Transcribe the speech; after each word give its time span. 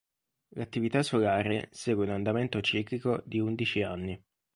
L'attività 0.55 1.03
solare 1.03 1.69
segue 1.71 2.05
un 2.05 2.09
andamento 2.09 2.59
ciclico 2.59 3.21
di 3.23 3.39
undici 3.39 3.83
anni. 3.83 4.19